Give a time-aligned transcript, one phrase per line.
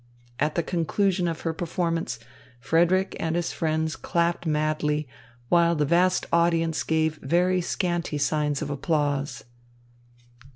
[0.39, 2.17] At the conclusion of her performance,
[2.59, 5.07] Frederick and his friends clapped madly,
[5.47, 9.43] while the vast audience gave very scanty signs of applause.